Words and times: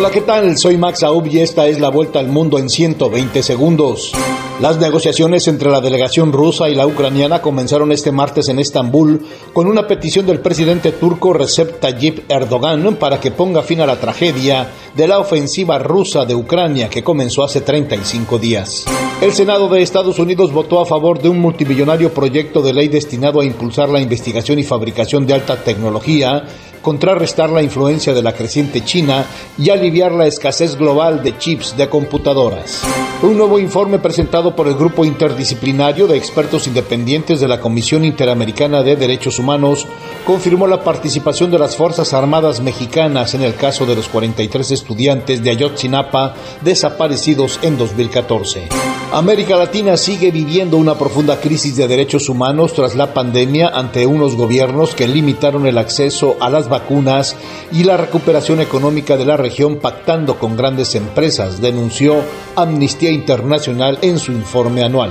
Hola, 0.00 0.10
¿qué 0.10 0.22
tal? 0.22 0.56
Soy 0.56 0.78
Max 0.78 1.02
Aub 1.02 1.26
y 1.26 1.40
esta 1.40 1.66
es 1.66 1.78
la 1.78 1.90
vuelta 1.90 2.20
al 2.20 2.26
mundo 2.26 2.58
en 2.58 2.70
120 2.70 3.42
segundos. 3.42 4.12
Las 4.58 4.78
negociaciones 4.78 5.46
entre 5.46 5.70
la 5.70 5.82
delegación 5.82 6.32
rusa 6.32 6.70
y 6.70 6.74
la 6.74 6.86
ucraniana 6.86 7.42
comenzaron 7.42 7.92
este 7.92 8.10
martes 8.10 8.48
en 8.48 8.58
Estambul 8.58 9.20
con 9.52 9.66
una 9.66 9.86
petición 9.86 10.24
del 10.24 10.40
presidente 10.40 10.92
turco 10.92 11.34
Recep 11.34 11.80
Tayyip 11.80 12.30
Erdogan 12.30 12.96
para 12.96 13.20
que 13.20 13.30
ponga 13.30 13.60
fin 13.60 13.82
a 13.82 13.86
la 13.86 14.00
tragedia 14.00 14.70
de 14.96 15.06
la 15.06 15.18
ofensiva 15.18 15.78
rusa 15.78 16.24
de 16.24 16.34
Ucrania 16.34 16.88
que 16.88 17.04
comenzó 17.04 17.44
hace 17.44 17.60
35 17.60 18.38
días. 18.38 18.86
El 19.20 19.34
Senado 19.34 19.68
de 19.68 19.82
Estados 19.82 20.18
Unidos 20.18 20.50
votó 20.50 20.80
a 20.80 20.86
favor 20.86 21.20
de 21.20 21.28
un 21.28 21.38
multimillonario 21.38 22.14
proyecto 22.14 22.62
de 22.62 22.72
ley 22.72 22.88
destinado 22.88 23.40
a 23.40 23.44
impulsar 23.44 23.90
la 23.90 24.00
investigación 24.00 24.58
y 24.58 24.64
fabricación 24.64 25.26
de 25.26 25.34
alta 25.34 25.62
tecnología 25.62 26.44
contrarrestar 26.80 27.50
la 27.50 27.62
influencia 27.62 28.14
de 28.14 28.22
la 28.22 28.32
creciente 28.32 28.82
China 28.82 29.26
y 29.58 29.68
aliviar 29.68 30.12
la 30.12 30.26
escasez 30.26 30.76
global 30.76 31.22
de 31.22 31.36
chips 31.36 31.76
de 31.76 31.88
computadoras. 31.88 32.82
Un 33.22 33.36
nuevo 33.36 33.58
informe 33.58 33.98
presentado 33.98 34.56
por 34.56 34.66
el 34.66 34.74
Grupo 34.74 35.04
Interdisciplinario 35.04 36.06
de 36.06 36.16
Expertos 36.16 36.66
Independientes 36.66 37.40
de 37.40 37.48
la 37.48 37.60
Comisión 37.60 38.06
Interamericana 38.06 38.82
de 38.82 38.96
Derechos 38.96 39.38
Humanos 39.38 39.86
confirmó 40.24 40.66
la 40.66 40.82
participación 40.82 41.50
de 41.50 41.58
las 41.58 41.76
Fuerzas 41.76 42.14
Armadas 42.14 42.60
mexicanas 42.60 43.34
en 43.34 43.42
el 43.42 43.54
caso 43.54 43.84
de 43.84 43.96
los 43.96 44.08
43 44.08 44.70
estudiantes 44.70 45.42
de 45.42 45.50
Ayotzinapa 45.50 46.34
desaparecidos 46.62 47.58
en 47.62 47.76
2014. 47.76 48.89
América 49.12 49.56
Latina 49.56 49.96
sigue 49.96 50.30
viviendo 50.30 50.76
una 50.76 50.96
profunda 50.96 51.40
crisis 51.40 51.74
de 51.74 51.88
derechos 51.88 52.28
humanos 52.28 52.74
tras 52.74 52.94
la 52.94 53.12
pandemia 53.12 53.68
ante 53.68 54.06
unos 54.06 54.36
gobiernos 54.36 54.94
que 54.94 55.08
limitaron 55.08 55.66
el 55.66 55.78
acceso 55.78 56.36
a 56.38 56.48
las 56.48 56.68
vacunas 56.68 57.36
y 57.72 57.82
la 57.82 57.96
recuperación 57.96 58.60
económica 58.60 59.16
de 59.16 59.24
la 59.24 59.36
región 59.36 59.80
pactando 59.80 60.38
con 60.38 60.56
grandes 60.56 60.94
empresas, 60.94 61.60
denunció 61.60 62.22
Amnistía 62.54 63.10
Internacional 63.10 63.98
en 64.02 64.20
su 64.20 64.30
informe 64.30 64.84
anual. 64.84 65.10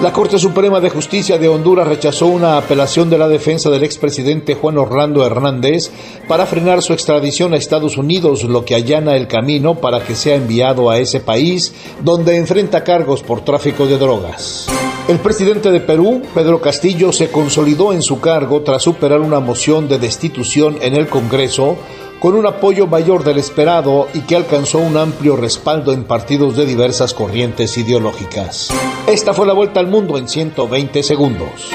La 0.00 0.12
Corte 0.12 0.38
Suprema 0.38 0.78
de 0.80 0.90
Justicia 0.90 1.38
de 1.38 1.48
Honduras 1.48 1.88
rechazó 1.88 2.26
una 2.26 2.56
apelación 2.56 3.10
de 3.10 3.18
la 3.18 3.26
defensa 3.26 3.68
del 3.68 3.82
expresidente 3.82 4.54
Juan 4.54 4.78
Orlando 4.78 5.26
Hernández 5.26 5.90
para 6.28 6.46
frenar 6.46 6.82
su 6.82 6.92
extradición 6.92 7.52
a 7.52 7.56
Estados 7.56 7.96
Unidos, 7.96 8.44
lo 8.44 8.64
que 8.64 8.76
allana 8.76 9.16
el 9.16 9.26
camino 9.26 9.74
para 9.74 9.98
que 10.04 10.14
sea 10.14 10.36
enviado 10.36 10.88
a 10.88 10.98
ese 10.98 11.18
país 11.18 11.74
donde 12.04 12.36
enfrenta 12.36 12.84
cargos 12.84 13.24
por 13.24 13.40
tráfico 13.40 13.86
de 13.86 13.98
drogas. 13.98 14.68
El 15.08 15.18
presidente 15.18 15.72
de 15.72 15.80
Perú, 15.80 16.22
Pedro 16.32 16.60
Castillo, 16.60 17.12
se 17.12 17.32
consolidó 17.32 17.92
en 17.92 18.02
su 18.02 18.20
cargo 18.20 18.60
tras 18.60 18.82
superar 18.84 19.20
una 19.20 19.40
moción 19.40 19.88
de 19.88 19.98
destitución 19.98 20.76
en 20.80 20.94
el 20.94 21.08
Congreso 21.08 21.76
con 22.20 22.34
un 22.34 22.46
apoyo 22.46 22.86
mayor 22.86 23.24
del 23.24 23.38
esperado 23.38 24.08
y 24.14 24.20
que 24.20 24.36
alcanzó 24.36 24.78
un 24.78 24.96
amplio 24.96 25.36
respaldo 25.36 25.92
en 25.92 26.04
partidos 26.04 26.56
de 26.56 26.66
diversas 26.66 27.14
corrientes 27.14 27.76
ideológicas. 27.78 28.68
Esta 29.06 29.32
fue 29.34 29.46
la 29.46 29.52
vuelta 29.52 29.80
al 29.80 29.86
mundo 29.86 30.18
en 30.18 30.28
120 30.28 31.02
segundos. 31.02 31.70